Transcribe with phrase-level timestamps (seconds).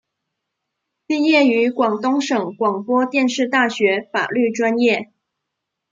[1.05, 5.13] 毕业于广东省广播电视大学法律专业。